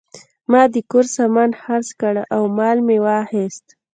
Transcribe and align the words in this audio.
ما 0.51 0.61
د 0.73 0.75
کور 0.91 1.05
سامان 1.15 1.51
خرڅ 1.61 1.89
کړ 2.01 2.15
او 2.35 2.41
مال 2.57 2.77
مې 2.87 2.97
واخیست. 3.05 3.65